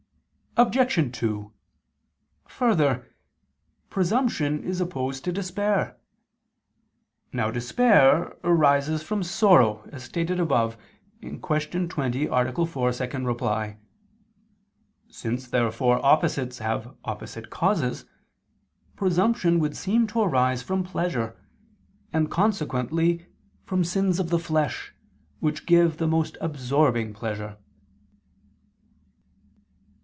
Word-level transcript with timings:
Obj. 0.57 1.15
2: 1.17 1.53
Further, 2.45 3.15
presumption 3.89 4.61
is 4.65 4.81
opposed 4.81 5.23
to 5.23 5.31
despair. 5.31 5.97
Now 7.31 7.51
despair 7.51 8.35
arises 8.43 9.01
from 9.01 9.23
sorrow, 9.23 9.87
as 9.93 10.03
stated 10.03 10.41
above 10.41 10.75
(Q. 11.21 11.39
20, 11.87 12.25
A. 12.25 12.53
4, 12.65 12.89
ad 12.89 13.77
2). 13.77 13.77
Since 15.07 15.47
therefore 15.47 16.05
opposites 16.05 16.57
have 16.57 16.97
opposite 17.05 17.49
causes, 17.49 18.03
presumption 18.97 19.57
would 19.61 19.77
seem 19.77 20.05
to 20.07 20.19
arise 20.19 20.61
from 20.61 20.83
pleasure, 20.83 21.39
and 22.11 22.29
consequently 22.29 23.25
from 23.63 23.85
sins 23.85 24.19
of 24.19 24.29
the 24.29 24.37
flesh, 24.37 24.93
which 25.39 25.65
give 25.65 25.95
the 25.95 26.07
most 26.09 26.35
absorbing 26.41 27.13
pleasure. 27.13 27.57